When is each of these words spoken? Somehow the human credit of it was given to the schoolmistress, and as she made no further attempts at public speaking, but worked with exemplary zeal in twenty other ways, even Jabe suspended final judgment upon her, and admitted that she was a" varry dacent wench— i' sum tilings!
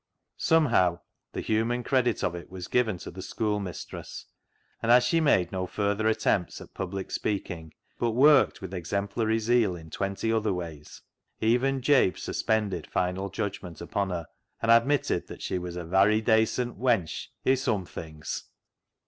Somehow 0.39 1.01
the 1.33 1.41
human 1.41 1.83
credit 1.83 2.23
of 2.23 2.33
it 2.33 2.49
was 2.49 2.67
given 2.67 2.97
to 2.97 3.11
the 3.11 3.21
schoolmistress, 3.21 4.25
and 4.81 4.91
as 4.91 5.03
she 5.03 5.19
made 5.21 5.51
no 5.51 5.67
further 5.67 6.07
attempts 6.07 6.59
at 6.59 6.73
public 6.73 7.11
speaking, 7.11 7.75
but 7.99 8.13
worked 8.13 8.61
with 8.63 8.73
exemplary 8.73 9.37
zeal 9.37 9.75
in 9.75 9.91
twenty 9.91 10.31
other 10.33 10.51
ways, 10.53 11.03
even 11.39 11.83
Jabe 11.83 12.15
suspended 12.17 12.87
final 12.87 13.29
judgment 13.29 13.79
upon 13.79 14.09
her, 14.09 14.25
and 14.59 14.71
admitted 14.71 15.27
that 15.27 15.43
she 15.43 15.59
was 15.59 15.75
a" 15.75 15.85
varry 15.85 16.19
dacent 16.19 16.79
wench— 16.79 17.27
i' 17.45 17.53
sum 17.53 17.85
tilings! 17.85 18.45